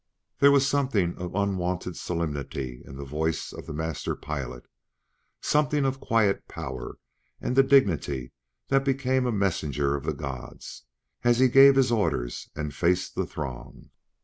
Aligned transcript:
There 0.39 0.49
was 0.49 0.67
something 0.67 1.15
of 1.17 1.35
unwonted 1.35 1.95
solemnity 1.95 2.81
in 2.83 2.95
the 2.95 3.05
voice 3.05 3.53
of 3.53 3.67
the 3.67 3.73
master 3.75 4.15
pilot 4.15 4.65
something 5.41 5.85
of 5.85 5.99
quiet 5.99 6.47
power 6.47 6.97
and 7.39 7.55
the 7.55 7.61
dignity 7.61 8.31
that 8.69 8.83
became 8.83 9.27
a 9.27 9.31
messenger 9.31 9.95
of 9.95 10.05
the 10.05 10.13
gods 10.15 10.85
as 11.23 11.37
he 11.37 11.47
gave 11.49 11.75
his 11.75 11.91
orders 11.91 12.49
and 12.55 12.73
faced 12.73 13.13
the 13.13 13.27
throng. 13.27 13.91